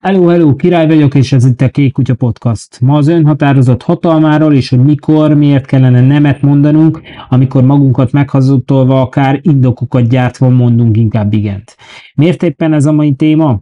Hello, 0.00 0.26
hello, 0.26 0.56
király 0.56 0.86
vagyok, 0.86 1.14
és 1.14 1.32
ez 1.32 1.44
itt 1.44 1.60
a 1.60 1.68
Kék 1.68 1.92
Kutya 1.92 2.14
Podcast. 2.14 2.80
Ma 2.80 2.96
az 2.96 3.08
önhatározott 3.08 3.82
hatalmáról, 3.82 4.54
és 4.54 4.68
hogy 4.68 4.78
mikor, 4.78 5.34
miért 5.34 5.66
kellene 5.66 6.00
nemet 6.00 6.42
mondanunk, 6.42 7.00
amikor 7.28 7.62
magunkat 7.62 8.12
meghazudtolva, 8.12 9.00
akár 9.00 9.40
indokokat 9.42 10.08
gyártva 10.08 10.48
mondunk 10.48 10.96
inkább 10.96 11.32
igent. 11.32 11.76
Miért 12.14 12.42
éppen 12.42 12.72
ez 12.72 12.86
a 12.86 12.92
mai 12.92 13.12
téma? 13.12 13.60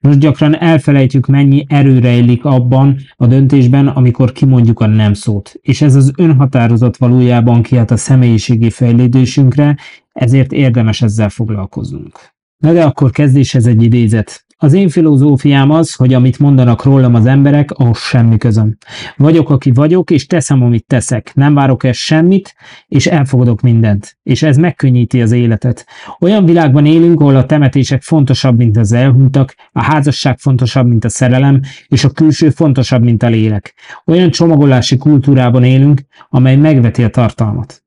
Most 0.00 0.18
gyakran 0.18 0.58
elfelejtjük, 0.58 1.26
mennyi 1.26 1.64
erőre 1.68 2.12
illik 2.12 2.44
abban 2.44 2.96
a 3.16 3.26
döntésben, 3.26 3.88
amikor 3.88 4.32
kimondjuk 4.32 4.80
a 4.80 4.86
nem 4.86 5.14
szót. 5.14 5.54
És 5.60 5.82
ez 5.82 5.94
az 5.94 6.12
önhatározat 6.16 6.96
valójában 6.96 7.62
kihat 7.62 7.90
a 7.90 7.96
személyiségi 7.96 8.70
fejlődésünkre, 8.70 9.76
ezért 10.12 10.52
érdemes 10.52 11.02
ezzel 11.02 11.28
foglalkoznunk. 11.28 12.32
Na 12.56 12.72
de 12.72 12.84
akkor 12.84 13.10
kezdéshez 13.10 13.66
egy 13.66 13.82
idézet. 13.82 14.44
Az 14.64 14.72
én 14.72 14.88
filozófiám 14.88 15.70
az, 15.70 15.94
hogy 15.94 16.14
amit 16.14 16.38
mondanak 16.38 16.84
rólam 16.84 17.14
az 17.14 17.26
emberek, 17.26 17.70
ahhoz 17.70 17.98
semmi 17.98 18.36
közöm. 18.36 18.76
Vagyok, 19.16 19.50
aki 19.50 19.70
vagyok, 19.70 20.10
és 20.10 20.26
teszem, 20.26 20.62
amit 20.62 20.86
teszek. 20.86 21.34
Nem 21.34 21.54
várok 21.54 21.84
el 21.84 21.92
semmit, 21.92 22.54
és 22.88 23.06
elfogadok 23.06 23.60
mindent. 23.60 24.16
És 24.22 24.42
ez 24.42 24.56
megkönnyíti 24.56 25.22
az 25.22 25.32
életet. 25.32 25.86
Olyan 26.20 26.44
világban 26.44 26.86
élünk, 26.86 27.20
ahol 27.20 27.36
a 27.36 27.46
temetések 27.46 28.02
fontosabb, 28.02 28.56
mint 28.56 28.76
az 28.76 28.92
elhunytak, 28.92 29.54
a 29.72 29.82
házasság 29.82 30.38
fontosabb, 30.38 30.86
mint 30.86 31.04
a 31.04 31.08
szerelem, 31.08 31.60
és 31.88 32.04
a 32.04 32.10
külső 32.10 32.50
fontosabb, 32.50 33.02
mint 33.02 33.22
a 33.22 33.28
lélek. 33.28 33.74
Olyan 34.04 34.30
csomagolási 34.30 34.96
kultúrában 34.96 35.64
élünk, 35.64 36.00
amely 36.28 36.56
megveti 36.56 37.02
a 37.02 37.08
tartalmat. 37.08 37.82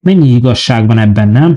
Mennyi 0.00 0.28
igazság 0.28 0.86
van 0.86 0.98
ebben, 0.98 1.28
nem? 1.28 1.56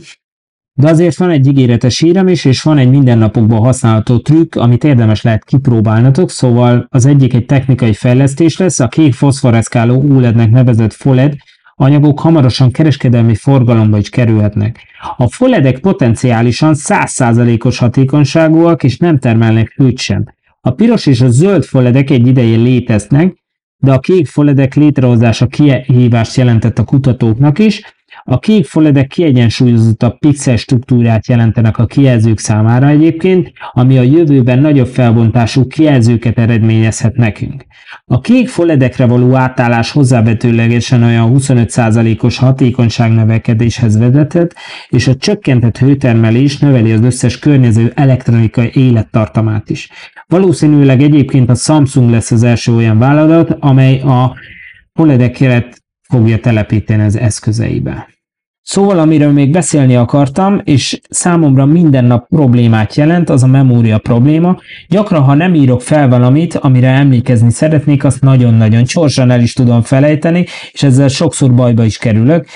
De 0.80 0.90
azért 0.90 1.18
van 1.18 1.30
egy 1.30 1.48
ígéretes 1.48 2.00
hírem 2.00 2.28
is, 2.28 2.46
és 2.46 2.62
van 2.62 2.78
egy 2.78 2.90
mindennapokban 2.90 3.60
használható 3.60 4.20
trükk, 4.20 4.56
amit 4.56 4.84
érdemes 4.84 5.22
lehet 5.22 5.44
kipróbálnatok, 5.44 6.32
szóval 6.32 6.88
az 6.90 7.06
egyik 7.06 7.34
egy 7.34 7.46
technikai 7.46 7.94
fejlesztés 7.94 8.58
lesz, 8.58 8.80
a 8.80 8.88
kék 8.88 9.14
foszforeszkáló 9.14 10.16
OLED-nek 10.16 10.50
nevezett 10.50 10.94
FOLED 10.94 11.36
anyagok 11.76 12.20
hamarosan 12.20 12.72
kereskedelmi 12.72 13.36
forgalomba 13.36 13.98
is 13.98 14.10
kerülhetnek. 14.10 14.84
A 15.18 15.30
FOLED-ek 15.30 15.80
potenciálisan 15.80 16.74
100%-os 16.78 17.78
hatékonyságúak, 17.78 18.84
és 18.84 18.98
nem 18.98 19.18
termelnek 19.18 19.74
hőt 19.76 19.98
sem. 19.98 20.24
A 20.62 20.72
piros 20.72 21.06
és 21.06 21.22
a 21.22 21.30
zöld 21.30 21.64
FOLED-ek 21.64 22.10
egy 22.10 22.28
ideje 22.28 22.58
léteznek, 22.58 23.36
de 23.78 23.94
a 23.94 24.00
kék 24.00 24.28
FOLED-ek 24.28 24.76
létrehozása 24.76 25.48
kihívást 25.48 26.36
jelentett 26.36 26.80
a 26.80 26.84
kutatóknak 26.84 27.60
is, 27.60 27.82
a 28.30 28.40
kék 28.40 28.66
foledek 28.66 29.08
kiegyensúlyozottabb 29.08 30.18
pixel 30.20 30.58
struktúrát 30.58 31.28
jelentenek 31.28 31.78
a 31.78 31.86
kijelzők 31.86 32.40
számára 32.40 32.88
egyébként, 32.88 33.52
ami 33.72 33.98
a 33.98 34.02
jövőben 34.02 34.60
nagyobb 34.60 34.88
felbontású 34.88 35.68
kijelzőket 35.68 36.38
eredményezhet 36.38 37.16
nekünk. 37.16 37.66
A 38.06 38.20
kék 38.20 38.48
foledekre 38.48 39.06
való 39.06 39.36
átállás 39.36 39.92
hozzávetőlegesen 39.92 41.04
olyan 41.04 41.32
25%-os 41.38 42.38
hatékonyság 42.38 43.12
növekedéshez 43.12 43.98
vezethet, 43.98 44.56
és 44.90 45.08
a 45.08 45.16
csökkentett 45.16 45.78
hőtermelés 45.78 46.58
növeli 46.58 46.92
az 46.92 47.04
összes 47.04 47.40
környező 47.40 47.92
elektronikai 47.96 48.72
élettartamát 48.74 49.70
is. 49.70 49.90
Valószínűleg 50.26 51.02
egyébként 51.02 51.50
a 51.50 51.56
Samsung 51.56 52.10
lesz 52.10 52.32
az 52.32 52.44
első 52.44 52.74
olyan 52.74 52.98
vállalat, 52.98 53.56
amely 53.60 54.00
a 54.00 54.36
foledeket 54.94 55.82
fogja 56.02 56.40
telepíteni 56.40 57.04
az 57.04 57.18
eszközeibe. 57.18 58.16
Szóval, 58.68 59.00
amiről 59.00 59.32
még 59.32 59.52
beszélni 59.52 59.96
akartam, 59.96 60.62
és 60.64 61.00
számomra 61.10 61.66
minden 61.66 62.06
nap 62.06 62.28
problémát 62.28 62.96
jelent, 62.96 63.30
az 63.30 63.44
a 63.44 63.48
memória 63.48 63.98
probléma. 63.98 64.58
Gyakran, 64.88 65.22
ha 65.22 65.34
nem 65.34 65.54
írok 65.54 65.82
fel 65.82 66.10
valamit, 66.10 66.56
amire 66.56 66.88
emlékezni 66.88 67.52
szeretnék, 67.52 68.04
azt 68.04 68.22
nagyon-nagyon 68.22 68.84
csorsan 68.84 69.32
el 69.32 69.42
is 69.42 69.54
tudom 69.54 69.82
felejteni, 69.82 70.46
és 70.72 70.84
ezzel 70.84 71.08
sokszor 71.08 71.54
bajba 71.54 71.84
is 71.84 71.98
kerülök. 71.98 72.48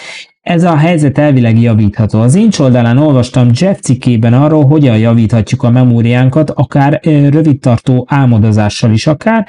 Ez 0.41 0.63
a 0.63 0.77
helyzet 0.77 1.17
elvileg 1.17 1.61
javítható. 1.61 2.19
Az 2.19 2.35
Incs 2.35 2.59
oldalán 2.59 2.97
olvastam 2.97 3.49
Jeff 3.53 3.79
cikkében 3.79 4.33
arról, 4.33 4.66
hogyan 4.66 4.97
javíthatjuk 4.97 5.63
a 5.63 5.69
memóriánkat, 5.69 6.49
akár 6.49 6.99
rövidtartó 7.03 8.05
álmodozással 8.09 8.91
is 8.91 9.07
akár, 9.07 9.47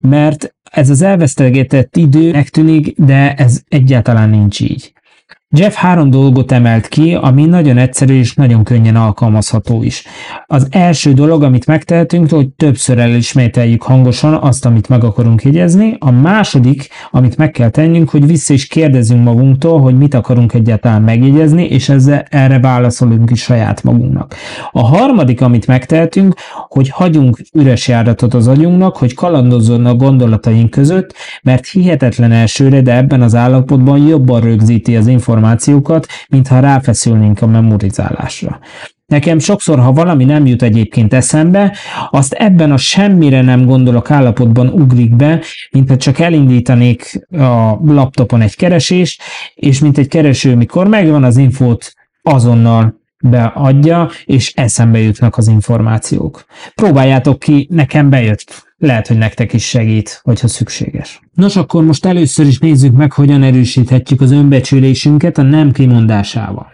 mert 0.00 0.54
ez 0.70 0.90
az 0.90 1.02
elvesztegetett 1.02 1.96
idő 1.96 2.44
tűnik, 2.50 2.94
de 2.96 3.34
ez 3.34 3.60
egyáltalán 3.68 4.30
nincs 4.30 4.60
így. 4.60 4.93
Jeff 5.56 5.74
három 5.74 6.10
dolgot 6.10 6.52
emelt 6.52 6.88
ki, 6.88 7.14
ami 7.14 7.44
nagyon 7.44 7.78
egyszerű 7.78 8.18
és 8.18 8.34
nagyon 8.34 8.64
könnyen 8.64 8.96
alkalmazható 8.96 9.82
is. 9.82 10.04
Az 10.46 10.66
első 10.70 11.12
dolog, 11.12 11.42
amit 11.42 11.66
megtehetünk, 11.66 12.30
hogy 12.30 12.48
többször 12.48 12.98
elismételjük 12.98 13.82
hangosan 13.82 14.34
azt, 14.34 14.64
amit 14.64 14.88
meg 14.88 15.04
akarunk 15.04 15.42
jegyezni. 15.42 15.96
A 15.98 16.10
második, 16.10 16.88
amit 17.10 17.36
meg 17.36 17.50
kell 17.50 17.68
tennünk, 17.68 18.10
hogy 18.10 18.26
vissza 18.26 18.52
is 18.52 18.66
kérdezünk 18.66 19.24
magunktól, 19.24 19.80
hogy 19.80 19.98
mit 19.98 20.14
akarunk 20.14 20.52
egyáltalán 20.52 21.02
megjegyezni, 21.02 21.64
és 21.64 21.88
ezzel 21.88 22.24
erre 22.30 22.58
válaszolunk 22.60 23.30
is 23.30 23.42
saját 23.42 23.82
magunknak. 23.82 24.34
A 24.70 24.86
harmadik, 24.86 25.40
amit 25.40 25.66
megtehetünk, 25.66 26.34
hogy 26.68 26.88
hagyunk 26.88 27.38
üres 27.52 27.88
járatot 27.88 28.34
az 28.34 28.48
agyunknak, 28.48 28.96
hogy 28.96 29.14
kalandozzon 29.14 29.86
a 29.86 29.94
gondolataink 29.94 30.70
között, 30.70 31.14
mert 31.42 31.66
hihetetlen 31.66 32.32
elsőre, 32.32 32.80
de 32.80 32.96
ebben 32.96 33.22
az 33.22 33.34
állapotban 33.34 33.98
jobban 33.98 34.40
rögzíti 34.40 34.96
az 34.96 35.06
információt 35.06 35.42
információkat, 35.44 36.06
mintha 36.28 36.60
ráfeszülnénk 36.60 37.42
a 37.42 37.46
memorizálásra. 37.46 38.58
Nekem 39.06 39.38
sokszor, 39.38 39.78
ha 39.78 39.92
valami 39.92 40.24
nem 40.24 40.46
jut 40.46 40.62
egyébként 40.62 41.14
eszembe, 41.14 41.76
azt 42.10 42.32
ebben 42.32 42.72
a 42.72 42.76
semmire 42.76 43.42
nem 43.42 43.64
gondolok 43.64 44.10
állapotban 44.10 44.68
ugrik 44.68 45.16
be, 45.16 45.40
mint 45.70 45.88
ha 45.88 45.96
csak 45.96 46.18
elindítanék 46.18 47.26
a 47.30 47.78
laptopon 47.84 48.40
egy 48.40 48.56
keresést, 48.56 49.22
és 49.54 49.78
mint 49.80 49.98
egy 49.98 50.08
kereső, 50.08 50.56
mikor 50.56 50.88
megvan 50.88 51.24
az 51.24 51.36
infót, 51.36 51.92
azonnal 52.22 52.94
beadja, 53.22 54.10
és 54.24 54.52
eszembe 54.54 54.98
jutnak 54.98 55.36
az 55.36 55.48
információk. 55.48 56.44
Próbáljátok 56.74 57.38
ki, 57.38 57.68
nekem 57.70 58.10
bejött. 58.10 58.73
Lehet, 58.84 59.06
hogy 59.06 59.18
nektek 59.18 59.52
is 59.52 59.68
segít, 59.68 60.20
hogyha 60.22 60.48
szükséges. 60.48 61.20
Nos, 61.34 61.56
akkor 61.56 61.84
most 61.84 62.04
először 62.04 62.46
is 62.46 62.58
nézzük 62.58 62.96
meg, 62.96 63.12
hogyan 63.12 63.42
erősíthetjük 63.42 64.20
az 64.20 64.30
önbecsülésünket 64.30 65.38
a 65.38 65.42
nem 65.42 65.72
kimondásával. 65.72 66.73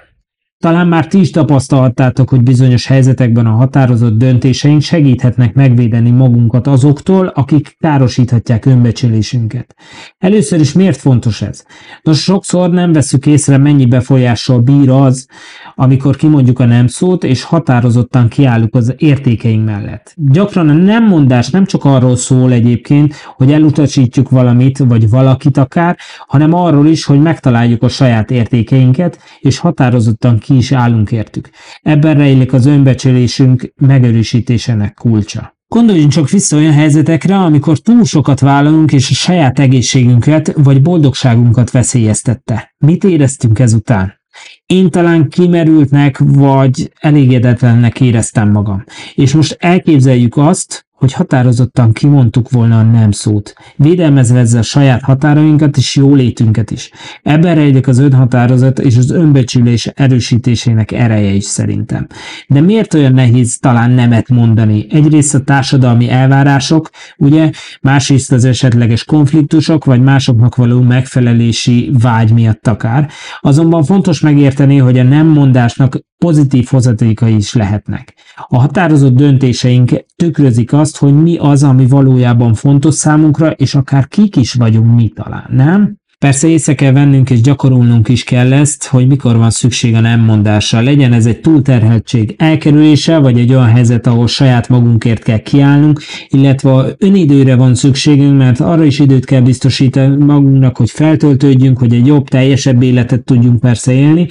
Talán 0.61 0.89
már 0.89 1.07
ti 1.07 1.21
is 1.21 1.31
tapasztalhattátok, 1.31 2.29
hogy 2.29 2.43
bizonyos 2.43 2.87
helyzetekben 2.87 3.47
a 3.47 3.51
határozott 3.51 4.19
döntéseink 4.19 4.83
segíthetnek 4.83 5.55
megvédeni 5.55 6.11
magunkat 6.11 6.67
azoktól, 6.67 7.27
akik 7.27 7.77
károsíthatják 7.79 8.67
önbecsülésünket. 8.67 9.75
Először 10.19 10.61
is 10.61 10.73
miért 10.73 10.97
fontos 10.97 11.43
ez? 11.43 11.65
Nos, 12.03 12.23
sokszor 12.23 12.71
nem 12.71 12.93
veszük 12.93 13.27
észre, 13.27 13.57
mennyi 13.57 13.87
befolyással 13.87 14.61
bír 14.61 14.91
az, 14.91 15.27
amikor 15.75 16.17
kimondjuk 16.17 16.59
a 16.59 16.65
nem 16.65 16.87
szót, 16.87 17.25
és 17.25 17.43
határozottan 17.43 18.29
kiállunk 18.29 18.75
az 18.75 18.95
értékeink 18.97 19.65
mellett. 19.65 20.15
Gyakran 20.17 20.69
a 20.69 20.73
nem 20.73 21.05
mondás 21.05 21.51
nem 21.51 21.65
csak 21.65 21.85
arról 21.85 22.17
szól 22.17 22.53
egyébként, 22.53 23.15
hogy 23.37 23.53
elutasítjuk 23.53 24.29
valamit, 24.29 24.79
vagy 24.79 25.11
valakit 25.11 25.57
akár, 25.57 25.97
hanem 26.27 26.55
arról 26.55 26.87
is, 26.87 27.05
hogy 27.05 27.21
megtaláljuk 27.21 27.83
a 27.83 27.89
saját 27.89 28.31
értékeinket, 28.31 29.19
és 29.41 29.59
határozottan 29.59 30.39
ki 30.51 30.57
is 30.57 30.73
állunk 30.73 31.13
értük. 31.13 31.51
Ebben 31.83 32.17
rejlik 32.17 32.53
az 32.53 32.67
önbecsülésünk 32.67 33.73
megerősítésének 33.77 34.95
kulcsa. 34.95 35.55
Gondoljunk 35.69 36.11
csak 36.11 36.31
vissza 36.31 36.57
olyan 36.57 36.73
helyzetekre, 36.73 37.37
amikor 37.37 37.79
túl 37.79 38.05
sokat 38.05 38.41
vállalunk, 38.41 38.93
és 38.93 39.11
a 39.11 39.15
saját 39.15 39.59
egészségünket 39.59 40.53
vagy 40.57 40.83
boldogságunkat 40.83 41.71
veszélyeztette. 41.71 42.75
Mit 42.79 43.05
éreztünk 43.05 43.59
ezután? 43.59 44.21
Én 44.67 44.91
talán 44.91 45.29
kimerültnek 45.29 46.19
vagy 46.19 46.93
elégedetlennek 47.01 48.01
éreztem 48.01 48.51
magam. 48.51 48.85
És 49.15 49.35
most 49.35 49.57
elképzeljük 49.59 50.37
azt, 50.37 50.87
hogy 51.01 51.13
határozottan 51.13 51.93
kimondtuk 51.93 52.51
volna 52.51 52.79
a 52.79 52.83
nem 52.83 53.11
szót, 53.11 53.55
védelmezve 53.77 54.39
ezzel 54.39 54.61
a 54.61 54.63
saját 54.63 55.03
határainkat 55.03 55.77
és 55.77 55.97
jólétünket 55.97 56.71
is. 56.71 56.91
Ebben 57.23 57.55
rejlik 57.55 57.89
az 57.89 57.99
önhatározat 57.99 58.79
és 58.79 58.97
az 58.97 59.11
önbecsülés 59.11 59.87
erősítésének 59.87 60.93
ereje 60.93 61.31
is 61.31 61.45
szerintem. 61.45 62.07
De 62.49 62.61
miért 62.61 62.95
olyan 62.95 63.13
nehéz 63.13 63.59
talán 63.59 63.91
nemet 63.91 64.29
mondani? 64.29 64.87
Egyrészt 64.91 65.35
a 65.35 65.41
társadalmi 65.41 66.11
elvárások, 66.11 66.91
ugye, 67.17 67.51
másrészt 67.81 68.33
az 68.33 68.45
esetleges 68.45 69.05
konfliktusok, 69.05 69.85
vagy 69.85 70.03
másoknak 70.03 70.57
való 70.57 70.81
megfelelési 70.81 71.91
vágy 72.01 72.33
miatt 72.33 72.67
akár. 72.67 73.11
Azonban 73.41 73.85
fontos 73.85 74.21
megérteni, 74.21 74.77
hogy 74.77 74.99
a 74.99 75.03
nem 75.03 75.27
mondásnak 75.27 75.99
pozitív 76.25 76.67
hozatékai 76.71 77.37
is 77.37 77.55
lehetnek. 77.55 78.15
A 78.49 78.59
határozott 78.59 79.15
döntéseink 79.15 79.91
tükrözik 80.17 80.73
azt, 80.73 80.97
hogy 80.97 81.23
mi 81.23 81.37
az, 81.37 81.63
ami 81.63 81.87
valójában 81.87 82.55
fontos 82.55 82.95
számunkra, 82.95 83.51
és 83.51 83.75
akár 83.75 84.09
kik 84.09 84.37
is 84.37 84.55
vagyunk 84.55 84.95
mi 84.95 85.09
talán, 85.09 85.47
nem? 85.53 85.99
Persze 86.25 86.49
észre 86.49 86.75
kell 86.75 86.93
vennünk 86.93 87.31
és 87.31 87.41
gyakorolnunk 87.41 88.09
is 88.09 88.25
kell 88.25 88.53
ezt, 88.53 88.87
hogy 88.87 89.07
mikor 89.07 89.37
van 89.37 89.51
szükség 89.51 89.95
a 89.95 90.01
nem 90.01 90.21
mondásra. 90.21 90.81
Legyen 90.81 91.13
ez 91.13 91.27
egy 91.27 91.41
túlterheltség 91.41 92.35
elkerülése, 92.39 93.19
vagy 93.19 93.39
egy 93.39 93.51
olyan 93.51 93.69
helyzet, 93.69 94.07
ahol 94.07 94.27
saját 94.27 94.69
magunkért 94.69 95.23
kell 95.23 95.39
kiállnunk, 95.39 96.01
illetve 96.29 96.95
önidőre 96.99 97.57
van 97.57 97.75
szükségünk, 97.75 98.39
mert 98.39 98.61
arra 98.61 98.85
is 98.85 98.99
időt 98.99 99.25
kell 99.25 99.41
biztosítani 99.41 100.25
magunknak, 100.25 100.77
hogy 100.77 100.91
feltöltődjünk, 100.91 101.79
hogy 101.79 101.95
egy 101.95 102.07
jobb, 102.07 102.29
teljesebb 102.29 102.83
életet 102.83 103.25
tudjunk 103.25 103.61
persze 103.61 103.93
élni, 103.93 104.29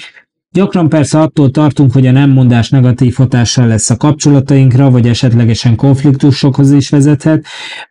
Gyakran 0.52 0.90
persze 0.90 1.20
attól 1.20 1.52
tartunk, 1.52 1.92
hogy 1.92 2.08
a 2.08 2.12
nem 2.12 2.30
mondás 2.30 2.70
negatív 2.70 3.16
hatással 3.16 3.68
lesz 3.68 3.90
a 3.90 3.98
kapcsolatainkra, 3.98 4.92
vagy 4.92 5.08
esetlegesen 5.08 5.76
konfliktusokhoz 5.76 6.72
is 6.72 6.90
vezethet, 6.90 7.46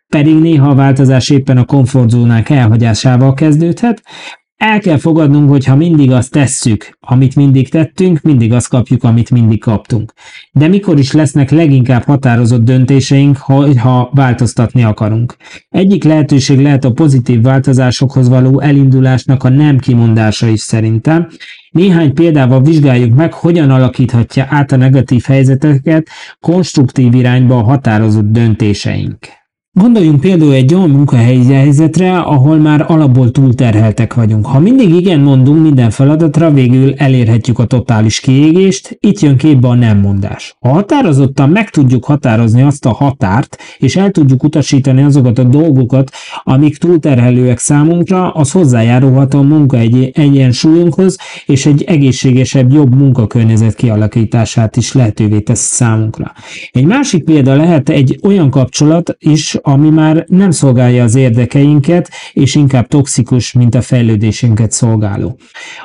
pedig 0.09 0.35
néha 0.35 0.69
a 0.69 0.75
változás 0.75 1.29
éppen 1.29 1.57
a 1.57 1.65
komfortzónák 1.65 2.49
elhagyásával 2.49 3.33
kezdődhet, 3.33 4.03
el 4.59 4.79
kell 4.79 4.97
fogadnunk, 4.97 5.49
hogy 5.49 5.65
ha 5.65 5.75
mindig 5.75 6.11
azt 6.11 6.31
tesszük, 6.31 6.97
amit 6.99 7.35
mindig 7.35 7.69
tettünk, 7.69 8.21
mindig 8.21 8.53
azt 8.53 8.67
kapjuk, 8.67 9.03
amit 9.03 9.31
mindig 9.31 9.59
kaptunk. 9.59 10.13
De 10.51 10.67
mikor 10.67 10.99
is 10.99 11.11
lesznek 11.11 11.49
leginkább 11.49 12.03
határozott 12.03 12.63
döntéseink, 12.63 13.37
ha 13.77 14.09
változtatni 14.13 14.83
akarunk? 14.83 15.35
Egyik 15.69 16.03
lehetőség 16.03 16.59
lehet 16.59 16.85
a 16.85 16.91
pozitív 16.91 17.41
változásokhoz 17.41 18.29
való 18.29 18.59
elindulásnak 18.59 19.43
a 19.43 19.49
nem 19.49 19.77
kimondása 19.77 20.47
is 20.47 20.59
szerintem. 20.59 21.27
Néhány 21.71 22.13
példával 22.13 22.61
vizsgáljuk 22.61 23.15
meg, 23.15 23.33
hogyan 23.33 23.71
alakíthatja 23.71 24.45
át 24.49 24.71
a 24.71 24.75
negatív 24.75 25.23
helyzeteket 25.23 26.07
konstruktív 26.39 27.13
irányba 27.13 27.57
a 27.57 27.63
határozott 27.63 28.31
döntéseink. 28.31 29.38
Gondoljunk 29.79 30.19
például 30.19 30.53
egy 30.53 30.73
olyan 30.73 30.89
munkahelyi 30.89 31.53
helyzetre, 31.53 32.17
ahol 32.19 32.57
már 32.57 32.85
alapból 32.87 33.31
túlterheltek 33.31 34.13
vagyunk. 34.13 34.45
Ha 34.45 34.59
mindig 34.59 34.89
igen 34.89 35.19
mondunk 35.19 35.61
minden 35.61 35.89
feladatra, 35.89 36.51
végül 36.51 36.93
elérhetjük 36.93 37.59
a 37.59 37.65
totális 37.65 38.19
kiégést, 38.19 38.97
itt 38.99 39.19
jön 39.19 39.37
képbe 39.37 39.67
a 39.67 39.73
nem 39.73 39.99
mondás. 39.99 40.55
Ha 40.59 40.69
határozottan 40.69 41.49
meg 41.49 41.69
tudjuk 41.69 42.05
határozni 42.05 42.61
azt 42.61 42.85
a 42.85 42.93
határt, 42.93 43.57
és 43.77 43.95
el 43.95 44.11
tudjuk 44.11 44.43
utasítani 44.43 45.03
azokat 45.03 45.39
a 45.39 45.43
dolgokat, 45.43 46.11
amik 46.43 46.77
túlterhelőek 46.77 47.57
számunkra, 47.57 48.31
az 48.31 48.51
hozzájárulhat 48.51 49.33
a 49.33 49.41
munka 49.41 49.77
egy 49.77 50.11
egyensúlyunkhoz, 50.13 51.17
és 51.45 51.65
egy 51.65 51.83
egészségesebb, 51.83 52.73
jobb 52.73 52.95
munkakörnyezet 52.95 53.75
kialakítását 53.75 54.77
is 54.77 54.93
lehetővé 54.93 55.39
tesz 55.39 55.59
számunkra. 55.59 56.31
Egy 56.71 56.85
másik 56.85 57.23
példa 57.23 57.55
lehet 57.55 57.89
egy 57.89 58.19
olyan 58.23 58.49
kapcsolat 58.49 59.15
is, 59.19 59.57
ami 59.69 59.89
már 59.89 60.25
nem 60.27 60.51
szolgálja 60.51 61.03
az 61.03 61.15
érdekeinket, 61.15 62.09
és 62.33 62.55
inkább 62.55 62.87
toxikus, 62.87 63.53
mint 63.53 63.75
a 63.75 63.81
fejlődésünket 63.81 64.71
szolgáló. 64.71 65.39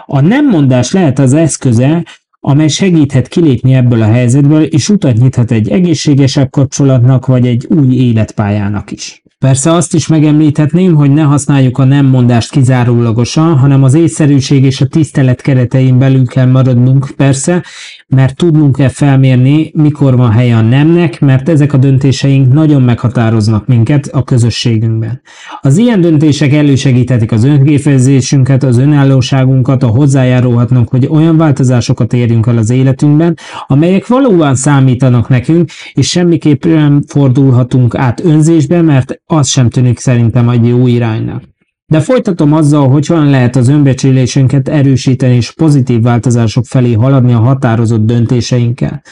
A 0.07 0.21
nem 0.21 0.49
mondás 0.49 0.93
lehet 0.93 1.19
az 1.19 1.33
eszköze, 1.33 2.05
amely 2.41 2.69
segíthet 2.69 3.29
kilépni 3.29 3.75
ebből 3.75 4.03
a 4.03 4.13
helyzetből, 4.13 4.63
és 4.63 4.89
utat 4.89 5.17
nyithat 5.17 5.51
egy 5.51 5.69
egészségesebb 5.69 6.51
kapcsolatnak, 6.51 7.27
vagy 7.27 7.47
egy 7.47 7.67
új 7.67 7.95
életpályának 7.95 8.91
is. 8.91 9.24
Persze 9.45 9.73
azt 9.73 9.95
is 9.95 10.07
megemlíthetném, 10.07 10.95
hogy 10.95 11.11
ne 11.11 11.23
használjuk 11.23 11.79
a 11.79 11.85
nem 11.85 12.07
mondást 12.07 12.51
kizárólagosan, 12.51 13.59
hanem 13.59 13.83
az 13.83 13.95
észszerűség 13.95 14.65
és 14.65 14.81
a 14.81 14.87
tisztelet 14.87 15.41
keretein 15.41 15.99
belül 15.99 16.27
kell 16.27 16.47
maradnunk 16.47 17.09
persze, 17.17 17.63
mert 18.09 18.37
tudnunk 18.37 18.77
kell 18.77 18.89
felmérni, 18.89 19.71
mikor 19.75 20.17
van 20.17 20.31
helye 20.31 20.57
a 20.57 20.61
nemnek, 20.61 21.21
mert 21.21 21.49
ezek 21.49 21.73
a 21.73 21.77
döntéseink 21.77 22.53
nagyon 22.53 22.83
meghatároznak 22.83 23.67
minket 23.67 24.07
a 24.07 24.23
közösségünkben. 24.23 25.21
Az 25.61 25.77
ilyen 25.77 26.01
döntések 26.01 26.53
elősegíthetik 26.53 27.33
az 27.33 27.45
önképzésünket, 27.45 28.63
az 28.63 28.79
önállóságunkat, 28.79 29.83
a 29.83 29.87
hozzájárulhatnak, 29.87 30.89
hogy 30.89 31.09
olyan 31.11 31.37
változásokat 31.37 32.13
érjünk 32.13 32.47
el 32.47 32.59
az 32.59 32.71
életünkben, 32.71 33.37
amelyek 33.67 34.07
valóban 34.07 34.55
számítanak 34.55 35.29
nekünk, 35.29 35.71
és 35.95 36.09
semmiképp 36.09 36.65
nem 36.65 37.03
fordulhatunk 37.07 37.95
át 37.95 38.25
önzésbe, 38.25 38.83
mert 38.83 39.23
az 39.35 39.49
sem 39.49 39.71
tűnik 39.71 39.99
szerintem 39.99 40.49
egy 40.49 40.67
jó 40.67 40.87
iránynak. 40.87 41.43
De 41.87 42.01
folytatom 42.01 42.53
azzal, 42.53 42.89
hogy 42.89 43.07
hogyan 43.07 43.31
lehet 43.31 43.57
az 43.57 43.69
önbecsülésünket 43.69 44.69
erősíteni 44.69 45.35
és 45.35 45.53
pozitív 45.53 46.03
változások 46.03 46.65
felé 46.65 46.93
haladni 46.93 47.33
a 47.33 47.39
határozott 47.39 48.05
döntéseinkkel. 48.05 49.03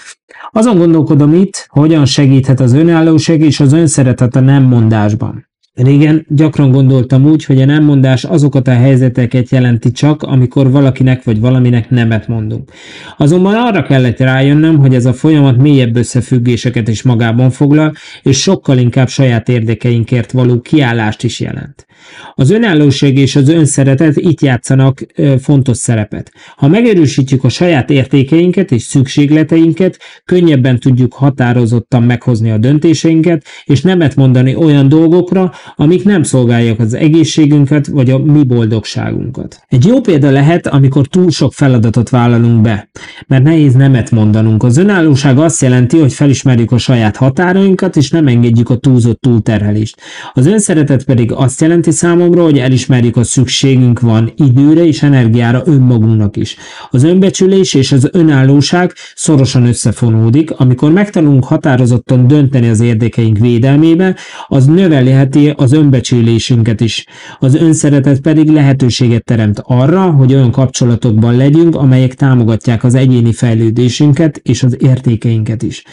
Azon 0.50 0.78
gondolkodom 0.78 1.34
itt, 1.34 1.66
hogyan 1.68 2.04
segíthet 2.04 2.60
az 2.60 2.72
önállóság 2.72 3.40
és 3.40 3.60
az 3.60 3.72
önszeretet 3.72 4.36
a 4.36 4.40
nem 4.40 4.62
mondásban. 4.62 5.50
Régen 5.74 6.26
gyakran 6.28 6.70
gondoltam 6.70 7.24
úgy, 7.24 7.44
hogy 7.44 7.60
a 7.62 7.64
nemmondás 7.64 8.24
azokat 8.24 8.68
a 8.68 8.72
helyzeteket 8.72 9.50
jelenti 9.50 9.90
csak, 9.90 10.22
amikor 10.22 10.70
valakinek 10.70 11.24
vagy 11.24 11.40
valaminek 11.40 11.90
nemet 11.90 12.28
mondunk. 12.28 12.70
Azonban 13.16 13.54
arra 13.54 13.82
kellett 13.82 14.18
rájönnöm, 14.18 14.78
hogy 14.78 14.94
ez 14.94 15.06
a 15.06 15.12
folyamat 15.12 15.56
mélyebb 15.56 15.96
összefüggéseket 15.96 16.88
is 16.88 17.02
magában 17.02 17.50
foglal, 17.50 17.92
és 18.22 18.40
sokkal 18.40 18.78
inkább 18.78 19.08
saját 19.08 19.48
érdekeinkért 19.48 20.32
való 20.32 20.60
kiállást 20.60 21.22
is 21.22 21.40
jelent. 21.40 21.86
Az 22.34 22.50
önállóság 22.50 23.16
és 23.16 23.36
az 23.36 23.48
önszeretet 23.48 24.16
itt 24.16 24.40
játszanak 24.40 25.00
ö, 25.14 25.34
fontos 25.38 25.76
szerepet. 25.76 26.32
Ha 26.56 26.68
megerősítjük 26.68 27.44
a 27.44 27.48
saját 27.48 27.90
értékeinket 27.90 28.70
és 28.70 28.82
szükségleteinket, 28.82 29.98
könnyebben 30.24 30.78
tudjuk 30.78 31.12
határozottan 31.12 32.02
meghozni 32.02 32.50
a 32.50 32.58
döntéseinket, 32.58 33.44
és 33.64 33.80
nemet 33.80 34.16
mondani 34.16 34.54
olyan 34.54 34.88
dolgokra, 34.88 35.52
amik 35.76 36.04
nem 36.04 36.22
szolgálják 36.22 36.78
az 36.78 36.94
egészségünket 36.94 37.86
vagy 37.86 38.10
a 38.10 38.18
mi 38.18 38.42
boldogságunkat. 38.42 39.64
Egy 39.68 39.86
jó 39.86 40.00
példa 40.00 40.30
lehet, 40.30 40.66
amikor 40.66 41.06
túl 41.06 41.30
sok 41.30 41.52
feladatot 41.52 42.10
vállalunk 42.10 42.60
be, 42.60 42.88
mert 43.26 43.42
nehéz 43.42 43.74
nemet 43.74 44.10
mondanunk. 44.10 44.62
Az 44.62 44.76
önállóság 44.76 45.38
azt 45.38 45.60
jelenti, 45.62 45.98
hogy 45.98 46.12
felismerjük 46.12 46.72
a 46.72 46.78
saját 46.78 47.16
határainkat, 47.16 47.96
és 47.96 48.10
nem 48.10 48.26
engedjük 48.26 48.70
a 48.70 48.76
túlzott 48.76 49.20
túlterhelést. 49.20 50.00
Az 50.32 50.46
önszeretet 50.46 51.04
pedig 51.04 51.32
azt 51.32 51.60
jelenti 51.60 51.90
számomra, 51.90 52.42
hogy 52.42 52.58
elismerjük 52.58 53.16
a 53.16 53.24
szükségünk 53.24 54.00
van 54.00 54.32
időre 54.36 54.86
és 54.86 55.02
energiára 55.02 55.62
önmagunknak 55.64 56.36
is. 56.36 56.56
Az 56.90 57.04
önbecsülés 57.04 57.74
és 57.74 57.92
az 57.92 58.08
önállóság 58.12 58.92
szorosan 59.14 59.66
összefonódik, 59.66 60.50
amikor 60.50 60.92
megtanulunk 60.92 61.44
határozottan 61.44 62.26
dönteni 62.26 62.68
az 62.68 62.80
érdekeink 62.80 63.38
védelmébe, 63.38 64.16
az 64.48 64.66
növelheti 64.66 65.51
az 65.56 65.72
önbecsülésünket 65.72 66.80
is. 66.80 67.06
Az 67.38 67.54
önszeretet 67.54 68.20
pedig 68.20 68.48
lehetőséget 68.48 69.24
teremt 69.24 69.60
arra, 69.62 70.10
hogy 70.10 70.34
olyan 70.34 70.50
kapcsolatokban 70.50 71.36
legyünk, 71.36 71.76
amelyek 71.76 72.14
támogatják 72.14 72.84
az 72.84 72.94
egyéni 72.94 73.32
fejlődésünket 73.32 74.36
és 74.36 74.62
az 74.62 74.76
értékeinket 74.82 75.62
is. 75.62 75.84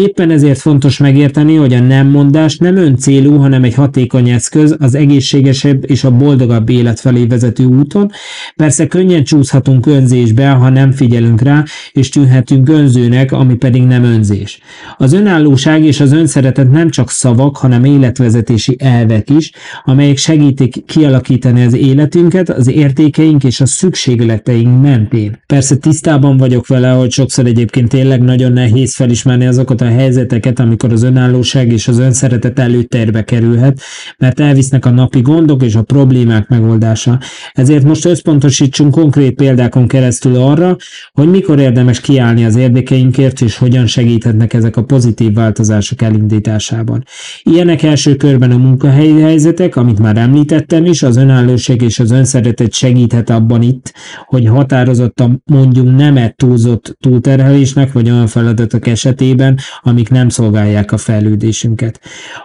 Éppen 0.00 0.30
ezért 0.30 0.58
fontos 0.58 0.98
megérteni, 0.98 1.54
hogy 1.54 1.72
a 1.72 1.80
nem 1.80 2.06
mondás 2.06 2.56
nem 2.56 2.76
öncélú, 2.76 3.36
hanem 3.36 3.64
egy 3.64 3.74
hatékony 3.74 4.28
eszköz 4.28 4.76
az 4.78 4.94
egészségesebb 4.94 5.90
és 5.90 6.04
a 6.04 6.10
boldogabb 6.10 6.68
élet 6.68 7.00
felé 7.00 7.24
vezető 7.24 7.64
úton. 7.64 8.10
Persze 8.56 8.86
könnyen 8.86 9.24
csúszhatunk 9.24 9.86
önzésbe, 9.86 10.48
ha 10.48 10.68
nem 10.68 10.92
figyelünk 10.92 11.40
rá, 11.40 11.64
és 11.92 12.08
tűnhetünk 12.08 12.68
önzőnek, 12.68 13.32
ami 13.32 13.54
pedig 13.54 13.82
nem 13.82 14.04
önzés. 14.04 14.60
Az 14.96 15.12
önállóság 15.12 15.84
és 15.84 16.00
az 16.00 16.12
önszeretet 16.12 16.70
nem 16.70 16.90
csak 16.90 17.10
szavak, 17.10 17.56
hanem 17.56 17.84
életvezetési 17.84 18.76
elvek 18.78 19.30
is, 19.30 19.52
amelyek 19.84 20.16
segítik 20.16 20.84
kialakítani 20.84 21.64
az 21.64 21.74
életünket, 21.74 22.48
az 22.48 22.68
értékeink 22.68 23.44
és 23.44 23.60
a 23.60 23.66
szükségleteink 23.66 24.82
mentén. 24.82 25.42
Persze 25.46 25.76
tisztában 25.76 26.36
vagyok 26.36 26.66
vele, 26.66 26.90
hogy 26.90 27.10
sokszor 27.10 27.46
egyébként 27.46 27.88
tényleg 27.88 28.22
nagyon 28.22 28.52
nehéz 28.52 28.94
felismerni 28.94 29.46
azokat 29.46 29.80
a 29.80 29.88
helyzeteket, 29.90 30.58
amikor 30.60 30.92
az 30.92 31.02
önállóság 31.02 31.72
és 31.72 31.88
az 31.88 31.98
önszeretet 31.98 32.58
előtérbe 32.58 33.24
kerülhet, 33.24 33.80
mert 34.18 34.40
elvisznek 34.40 34.86
a 34.86 34.90
napi 34.90 35.20
gondok 35.20 35.62
és 35.62 35.74
a 35.74 35.82
problémák 35.82 36.48
megoldása. 36.48 37.18
Ezért 37.52 37.84
most 37.84 38.04
összpontosítsunk 38.04 38.94
konkrét 38.94 39.34
példákon 39.34 39.88
keresztül 39.88 40.36
arra, 40.36 40.76
hogy 41.12 41.30
mikor 41.30 41.58
érdemes 41.58 42.00
kiállni 42.00 42.44
az 42.44 42.56
érdekeinkért, 42.56 43.40
és 43.40 43.56
hogyan 43.56 43.86
segíthetnek 43.86 44.52
ezek 44.52 44.76
a 44.76 44.84
pozitív 44.84 45.34
változások 45.34 46.02
elindításában. 46.02 47.04
Ilyenek 47.42 47.82
első 47.82 48.16
körben 48.16 48.50
a 48.50 48.56
munkahelyi 48.56 49.20
helyzetek, 49.20 49.76
amit 49.76 49.98
már 49.98 50.16
említettem 50.16 50.84
is, 50.84 51.02
az 51.02 51.16
önállóság 51.16 51.82
és 51.82 51.98
az 51.98 52.10
önszeretet 52.10 52.72
segíthet 52.72 53.30
abban 53.30 53.62
itt, 53.62 53.92
hogy 54.24 54.46
határozottan 54.46 55.42
mondjunk 55.44 55.96
nemet 55.96 56.36
túlzott 56.36 56.96
túlterhelésnek, 57.00 57.92
vagy 57.92 58.10
olyan 58.10 58.26
feladatok 58.26 58.86
esetében, 58.86 59.58
amik 59.80 60.08
nem 60.08 60.28
szolgálják 60.28 60.92
a 60.92 60.96
fejlődésünket. 60.96 62.00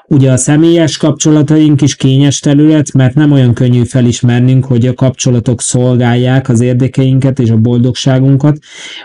Ugye 0.08 0.32
a 0.32 0.38
személyes 0.38 0.98
kapcsolataink 0.98 1.82
is 1.82 1.96
kényes 1.96 2.39
terület, 2.39 2.94
mert 2.94 3.15
nem 3.15 3.32
olyan 3.32 3.53
könnyű 3.53 3.84
felismernünk, 3.84 4.65
hogy 4.65 4.88
a 4.88 4.94
kapcsolatok 4.94 5.62
szolgálják 5.62 6.50
az 6.50 6.62
érdekeinket 6.62 7.39
és 7.39 7.50
a 7.50 7.58
boldogságunkat, 7.58 8.58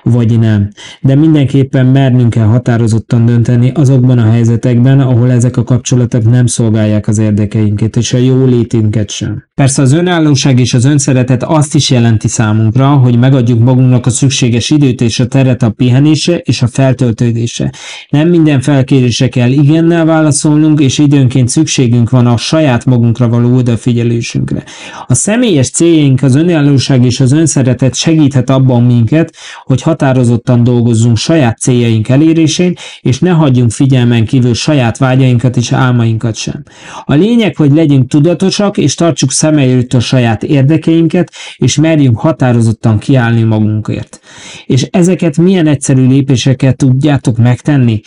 vagy 0.03 0.39
nem. 0.39 0.69
De 1.01 1.15
mindenképpen 1.15 1.87
mernünk 1.87 2.31
kell 2.31 2.47
határozottan 2.47 3.27
dönteni 3.27 3.71
azokban 3.75 4.19
a 4.19 4.31
helyzetekben, 4.31 5.01
ahol 5.01 5.31
ezek 5.31 5.57
a 5.57 5.65
kapcsolatok 5.65 6.31
nem 6.31 6.47
szolgálják 6.47 7.09
az 7.09 7.19
érdekeinket 7.19 7.97
és 7.97 8.13
a 8.13 8.19
jó 8.19 8.45
létünket 8.45 9.11
sem. 9.11 9.50
Persze 9.61 9.83
az 9.83 9.93
önállóság 9.93 10.59
és 10.59 10.75
az 10.75 10.85
önszeretet 10.85 11.43
azt 11.43 11.75
is 11.75 11.91
jelenti 11.91 12.29
számunkra, 12.29 12.89
hogy 12.89 13.19
megadjuk 13.19 13.59
magunknak 13.59 14.07
a 14.07 14.11
szükséges 14.11 14.71
időt 14.71 15.01
és 15.01 15.21
a 15.21 15.27
teret 15.27 15.63
a 15.63 15.71
pihenése 15.71 16.37
és 16.37 16.63
a 16.63 16.67
feltöltődése. 16.67 17.73
Nem 18.09 18.29
minden 18.29 18.61
felkérésre 18.61 19.29
kell 19.29 19.51
igennel 19.51 20.05
válaszolnunk, 20.05 20.81
és 20.81 20.99
időnként 20.99 21.49
szükségünk 21.49 22.11
van 22.11 22.27
a 22.27 22.37
saját 22.37 22.85
magunkra 22.85 23.29
való 23.29 23.57
odafigyelésünkre. 23.57 24.65
A 25.07 25.15
személyes 25.15 25.71
céljaink, 25.71 26.23
az 26.23 26.35
önállóság 26.35 27.05
és 27.05 27.21
az 27.21 27.33
önszeretet 27.33 27.95
segíthet 27.95 28.51
abban 28.51 28.83
minket, 28.83 29.35
hogy 29.65 29.83
határozottan 29.83 30.65
dolgozzunk 30.65 31.17
saját 31.17 31.59
céljaink 31.59 32.09
elérésén, 32.09 32.75
és 33.01 33.19
ne 33.19 33.31
hagyjunk 33.31 33.71
figyelmen 33.71 34.25
kívül 34.25 34.55
saját 34.55 34.99
vágyainkat 34.99 35.57
és 35.57 35.73
álmainkat 35.73 36.35
sem. 36.35 36.63
A 37.05 37.15
lényeg, 37.15 37.57
hogy 37.57 37.73
legyünk 37.73 38.09
tudatosak, 38.09 38.79
és 38.79 38.95
tartsuk 38.95 39.31
szem 39.31 39.49
előtt 39.59 39.93
a 39.93 40.01
saját 40.01 40.43
érdekeinket, 40.43 41.33
és 41.57 41.77
merjünk 41.77 42.19
határozottan 42.19 42.99
kiállni 42.99 43.43
magunkért. 43.43 44.21
És 44.67 44.83
ezeket 44.83 45.37
milyen 45.37 45.67
egyszerű 45.67 46.07
lépéseket 46.07 46.77
tudjátok 46.77 47.37
megtenni, 47.37 48.01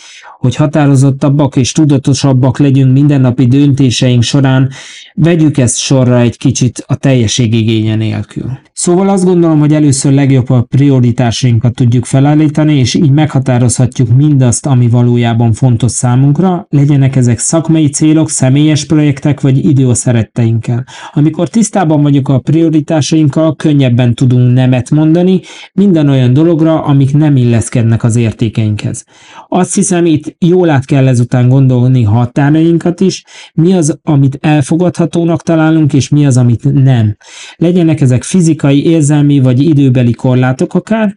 hogy 0.44 0.56
határozottabbak 0.56 1.56
és 1.56 1.72
tudatosabbak 1.72 2.58
legyünk 2.58 2.92
mindennapi 2.92 3.46
döntéseink 3.46 4.22
során, 4.22 4.70
vegyük 5.14 5.58
ezt 5.58 5.78
sorra 5.78 6.20
egy 6.20 6.36
kicsit 6.36 6.84
a 6.86 6.94
teljesség 6.94 7.54
igénye 7.54 7.94
nélkül. 7.94 8.58
Szóval 8.72 9.08
azt 9.08 9.24
gondolom, 9.24 9.58
hogy 9.58 9.74
először 9.74 10.12
legjobb 10.12 10.50
a 10.50 10.62
prioritásainkat 10.62 11.74
tudjuk 11.74 12.04
felállítani, 12.04 12.74
és 12.74 12.94
így 12.94 13.10
meghatározhatjuk 13.10 14.16
mindazt, 14.16 14.66
ami 14.66 14.88
valójában 14.88 15.52
fontos 15.52 15.90
számunkra, 15.90 16.66
legyenek 16.70 17.16
ezek 17.16 17.38
szakmai 17.38 17.88
célok, 17.88 18.30
személyes 18.30 18.84
projektek 18.84 19.40
vagy 19.40 19.64
időszeretteinkkel. 19.64 20.84
Amikor 21.12 21.48
tisztában 21.48 22.02
vagyok 22.02 22.28
a 22.28 22.38
prioritásainkkal, 22.38 23.56
könnyebben 23.56 24.14
tudunk 24.14 24.52
nemet 24.52 24.90
mondani 24.90 25.40
minden 25.72 26.08
olyan 26.08 26.32
dologra, 26.32 26.82
amik 26.82 27.16
nem 27.16 27.36
illeszkednek 27.36 28.04
az 28.04 28.16
értékeinkhez. 28.16 29.04
Azt 29.48 29.74
hiszem, 29.74 30.06
itt 30.06 30.33
jól 30.38 30.70
át 30.70 30.84
kell 30.84 31.08
ezután 31.08 31.48
gondolni 31.48 32.02
határainkat 32.02 33.00
is, 33.00 33.24
mi 33.54 33.74
az, 33.74 33.98
amit 34.02 34.38
elfogadhatónak 34.40 35.42
találunk, 35.42 35.92
és 35.92 36.08
mi 36.08 36.26
az, 36.26 36.36
amit 36.36 36.72
nem. 36.72 37.16
Legyenek 37.56 38.00
ezek 38.00 38.22
fizikai, 38.22 38.86
érzelmi 38.86 39.40
vagy 39.40 39.60
időbeli 39.60 40.12
korlátok 40.12 40.74
akár, 40.74 41.14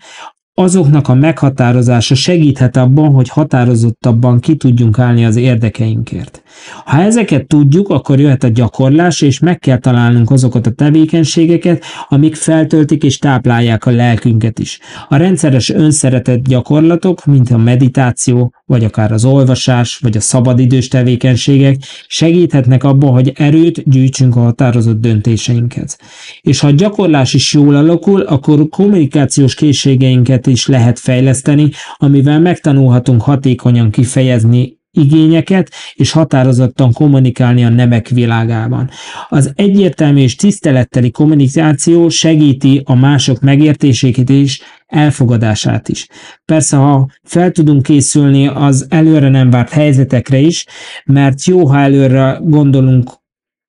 azoknak 0.59 1.07
a 1.07 1.13
meghatározása 1.13 2.15
segíthet 2.15 2.77
abban, 2.77 3.13
hogy 3.13 3.29
határozottabban 3.29 4.39
ki 4.39 4.55
tudjunk 4.55 4.99
állni 4.99 5.25
az 5.25 5.35
érdekeinkért. 5.35 6.43
Ha 6.85 7.01
ezeket 7.01 7.47
tudjuk, 7.47 7.89
akkor 7.89 8.19
jöhet 8.19 8.43
a 8.43 8.47
gyakorlás, 8.47 9.21
és 9.21 9.39
meg 9.39 9.59
kell 9.59 9.77
találnunk 9.77 10.31
azokat 10.31 10.67
a 10.67 10.71
tevékenységeket, 10.71 11.83
amik 12.09 12.35
feltöltik 12.35 13.03
és 13.03 13.17
táplálják 13.17 13.85
a 13.85 13.91
lelkünket 13.91 14.59
is. 14.59 14.79
A 15.09 15.15
rendszeres 15.15 15.69
önszeretett 15.69 16.47
gyakorlatok, 16.47 17.25
mint 17.25 17.49
a 17.49 17.57
meditáció, 17.57 18.51
vagy 18.67 18.83
akár 18.83 19.11
az 19.11 19.25
olvasás, 19.25 19.97
vagy 19.97 20.17
a 20.17 20.21
szabadidős 20.21 20.87
tevékenységek 20.87 21.77
segíthetnek 22.07 22.83
abban, 22.83 23.11
hogy 23.11 23.31
erőt 23.35 23.89
gyűjtsünk 23.89 24.35
a 24.35 24.39
határozott 24.39 25.01
döntéseinkhez. 25.01 25.97
És 26.41 26.59
ha 26.59 26.67
a 26.67 26.71
gyakorlás 26.71 27.33
is 27.33 27.53
jól 27.53 27.75
alakul, 27.75 28.21
akkor 28.21 28.69
kommunikációs 28.69 29.55
készségeinket 29.55 30.47
is 30.47 30.67
lehet 30.67 30.99
fejleszteni, 30.99 31.69
amivel 31.97 32.39
megtanulhatunk 32.39 33.21
hatékonyan 33.21 33.91
kifejezni 33.91 34.77
igényeket, 34.91 35.71
és 35.93 36.11
határozottan 36.11 36.93
kommunikálni 36.93 37.65
a 37.65 37.69
nemek 37.69 38.07
világában. 38.07 38.89
Az 39.29 39.51
egyértelmű 39.55 40.21
és 40.21 40.35
tiszteletteli 40.35 41.11
kommunikáció 41.11 42.09
segíti 42.09 42.81
a 42.85 42.95
mások 42.95 43.39
megértését 43.39 44.29
és 44.29 44.61
elfogadását 44.87 45.89
is. 45.89 46.07
Persze, 46.45 46.77
ha 46.77 47.09
fel 47.23 47.51
tudunk 47.51 47.83
készülni 47.83 48.47
az 48.47 48.85
előre 48.89 49.29
nem 49.29 49.49
várt 49.49 49.69
helyzetekre 49.69 50.37
is, 50.37 50.65
mert 51.05 51.45
jó, 51.45 51.65
ha 51.65 51.77
előre 51.77 52.39
gondolunk 52.41 53.09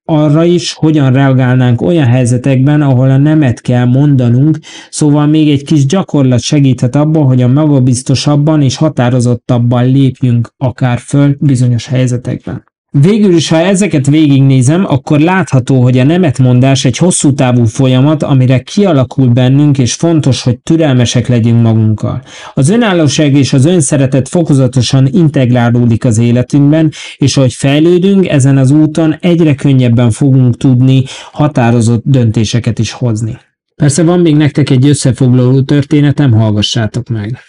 arra 0.09 0.43
is, 0.43 0.73
hogyan 0.73 1.13
reagálnánk 1.13 1.81
olyan 1.81 2.07
helyzetekben, 2.07 2.81
ahol 2.81 3.09
a 3.09 3.17
nemet 3.17 3.61
kell 3.61 3.85
mondanunk, 3.85 4.57
szóval 4.89 5.25
még 5.25 5.49
egy 5.49 5.63
kis 5.63 5.85
gyakorlat 5.85 6.39
segíthet 6.39 6.95
abban, 6.95 7.25
hogy 7.25 7.41
a 7.41 7.47
magabiztosabban 7.47 8.61
és 8.61 8.75
határozottabban 8.75 9.85
lépjünk 9.85 10.53
akár 10.57 10.99
föl 10.99 11.35
bizonyos 11.39 11.85
helyzetekben. 11.85 12.63
Végül 12.91 13.35
is, 13.35 13.49
ha 13.49 13.57
ezeket 13.57 14.07
végignézem, 14.07 14.85
akkor 14.85 15.19
látható, 15.19 15.81
hogy 15.81 15.97
a 15.97 16.03
nemetmondás 16.03 16.85
egy 16.85 16.97
hosszú 16.97 17.33
távú 17.33 17.65
folyamat, 17.65 18.23
amire 18.23 18.59
kialakul 18.59 19.27
bennünk, 19.27 19.77
és 19.77 19.93
fontos, 19.93 20.43
hogy 20.43 20.57
türelmesek 20.57 21.27
legyünk 21.27 21.61
magunkkal. 21.61 22.21
Az 22.53 22.69
önállóság 22.69 23.33
és 23.33 23.53
az 23.53 23.65
önszeretet 23.65 24.27
fokozatosan 24.27 25.07
integrálódik 25.11 26.05
az 26.05 26.17
életünkben, 26.17 26.91
és 27.17 27.37
ahogy 27.37 27.53
fejlődünk, 27.53 28.27
ezen 28.27 28.57
az 28.57 28.71
úton 28.71 29.15
egyre 29.19 29.55
könnyebben 29.55 30.11
fogunk 30.11 30.57
tudni 30.57 31.03
határozott 31.31 32.03
döntéseket 32.05 32.79
is 32.79 32.91
hozni. 32.91 33.37
Persze 33.75 34.03
van 34.03 34.19
még 34.19 34.35
nektek 34.35 34.69
egy 34.69 34.87
összefoglaló 34.87 35.61
történetem, 35.61 36.31
hallgassátok 36.31 37.07
meg. 37.09 37.48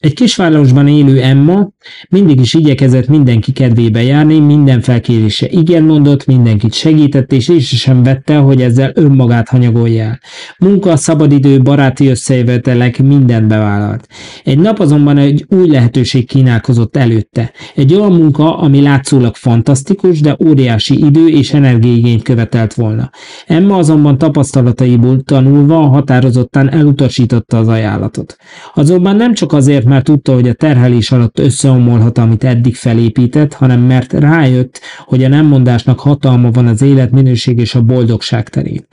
Egy 0.00 0.14
kisvárosban 0.14 0.88
élő 0.88 1.20
Emma 1.22 1.68
mindig 2.08 2.40
is 2.40 2.54
igyekezett 2.54 3.08
mindenki 3.08 3.52
kedvébe 3.52 4.02
járni, 4.02 4.38
minden 4.38 4.80
felkérése 4.80 5.46
igen 5.48 5.82
mondott, 5.82 6.26
mindenkit 6.26 6.72
segített, 6.72 7.32
és 7.32 7.48
észre 7.48 7.76
sem 7.76 8.02
vette, 8.02 8.36
hogy 8.36 8.62
ezzel 8.62 8.92
önmagát 8.94 9.48
hanyagolja. 9.48 10.18
Munka, 10.58 10.96
szabadidő, 10.96 11.62
baráti 11.62 12.06
összejövetelek 12.06 13.02
mindent 13.02 13.46
bevállalt. 13.46 14.06
Egy 14.44 14.58
nap 14.58 14.78
azonban 14.78 15.18
egy 15.18 15.44
új 15.48 15.68
lehetőség 15.68 16.26
kínálkozott 16.26 16.96
előtte. 16.96 17.52
Egy 17.74 17.94
olyan 17.94 18.12
munka, 18.12 18.58
ami 18.58 18.80
látszólag 18.80 19.34
fantasztikus, 19.34 20.20
de 20.20 20.36
óriási 20.44 21.04
idő 21.04 21.28
és 21.28 21.52
energiaigényt 21.52 22.22
követelt 22.22 22.74
volna. 22.74 23.10
Emma 23.46 23.76
azonban 23.76 24.18
tapasztalataiból 24.18 25.20
tanulva 25.20 25.80
határozottan 25.80 26.70
elutasította 26.70 27.58
az 27.58 27.68
ajánlatot. 27.68 28.36
Azonban 28.74 29.16
nem 29.16 29.34
csak 29.34 29.52
azért, 29.52 29.88
mert 29.90 30.04
tudta, 30.04 30.34
hogy 30.34 30.48
a 30.48 30.52
terhelés 30.52 31.10
alatt 31.10 31.38
összeomolhat, 31.38 32.18
amit 32.18 32.44
eddig 32.44 32.74
felépített, 32.74 33.54
hanem 33.54 33.80
mert 33.80 34.12
rájött, 34.12 34.80
hogy 35.04 35.24
a 35.24 35.28
nemmondásnak 35.28 36.00
hatalma 36.00 36.50
van 36.50 36.66
az 36.66 36.82
élet 36.82 37.10
minőség 37.10 37.58
és 37.58 37.74
a 37.74 37.82
boldogság 37.82 38.48
terén. 38.48 38.86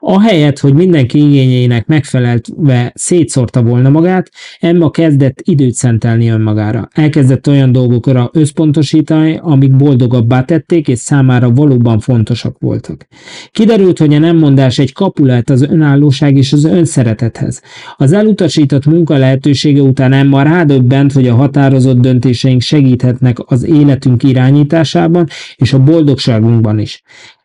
Ahelyett, 0.00 0.58
hogy 0.58 0.74
mindenki 0.74 1.18
igényeinek 1.18 1.86
megfelelve 1.86 2.92
szétszórta 2.94 3.62
volna 3.62 3.88
magát, 3.88 4.30
Emma 4.60 4.90
kezdett 4.90 5.40
időt 5.44 5.74
szentelni 5.74 6.28
önmagára. 6.28 6.88
Elkezdett 6.92 7.48
olyan 7.48 7.72
dolgokra 7.72 8.30
összpontosítani, 8.32 9.38
amik 9.42 9.76
boldogabbá 9.76 10.42
tették, 10.42 10.88
és 10.88 10.98
számára 10.98 11.50
valóban 11.50 12.00
fontosak 12.00 12.56
voltak. 12.58 13.06
Kiderült, 13.50 13.98
hogy 13.98 14.14
a 14.14 14.18
nemmondás 14.18 14.78
egy 14.78 14.92
kapulát 14.92 15.50
az 15.50 15.62
önállóság 15.62 16.36
és 16.36 16.52
az 16.52 16.64
önszeretethez. 16.64 17.62
Az 17.96 18.12
elutasított 18.12 18.86
munka 18.86 19.16
lehetősége 19.16 19.80
után 19.80 20.12
Emma 20.12 20.41
rádöbbent, 20.42 21.12
hogy 21.12 21.28
a 21.28 21.34
határozott 21.34 22.00
döntéseink 22.00 22.60
segíthetnek 22.60 23.36
az 23.44 23.64
életünk 23.64 24.22
irányításában 24.22 25.26
és 25.56 25.72
a 25.72 25.82
boldogságunkban 25.82 26.78
is. 26.78 27.02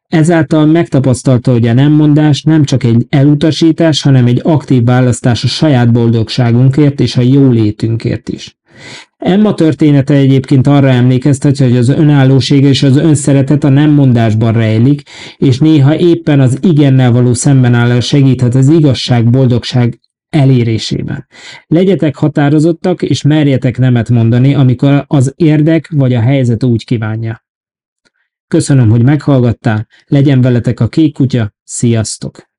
Ezáltal 0.08 0.66
megtapasztalta, 0.66 1.52
hogy 1.52 1.68
a 1.68 1.74
nemmondás 1.74 2.44
nem 2.44 2.64
csak 2.64 2.84
egy 2.84 3.06
elutasítás, 3.10 4.02
hanem 4.02 4.26
egy 4.26 4.42
aktív 4.44 4.84
választás 4.84 5.44
a 5.44 5.48
saját 5.48 5.92
boldogságunkért 5.92 7.00
és 7.00 7.18
a 7.18 7.22
jólétünkért 7.22 8.30
is. 8.30 8.58
Emma 9.18 9.54
története 9.54 10.14
egyébként 10.14 10.68
arra 10.68 10.90
emlékeztet, 10.90 11.58
hogy 11.58 11.78
az 11.78 11.90
önállóség 11.90 12.64
és 12.64 12.84
az 12.84 12.98
önszeretet 12.98 13.64
a 13.64 13.70
nemmondásban 13.70 14.54
rejlik, 14.54 15.02
és 15.38 15.60
néha 15.60 15.98
éppen 15.98 16.40
az 16.40 16.58
igennel 16.62 17.12
való 17.12 17.34
szembenállás 17.34 18.06
segíthet 18.06 18.56
az 18.56 18.70
igazság, 18.70 19.30
boldogság 19.30 20.00
elérésében. 20.30 21.28
Legyetek 21.68 22.16
határozottak, 22.16 23.02
és 23.02 23.22
merjetek 23.22 23.78
nemet 23.78 24.10
mondani, 24.10 24.54
amikor 24.54 25.04
az 25.08 25.34
érdek 25.36 25.90
vagy 25.90 26.14
a 26.14 26.22
helyzet 26.22 26.64
úgy 26.64 26.86
kívánja. 26.86 27.46
Köszönöm, 28.48 28.90
hogy 28.90 29.04
meghallgattál, 29.04 29.88
legyen 30.06 30.42
veletek 30.42 30.80
a 30.80 30.88
kék 30.88 31.14
kutya, 31.14 31.54
sziasztok! 31.64 32.56